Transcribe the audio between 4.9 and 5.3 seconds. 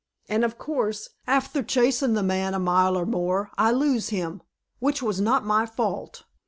was